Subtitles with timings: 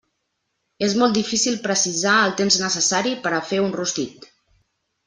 [0.87, 4.31] És molt difícil precisar el temps necessari per a fer un rostit.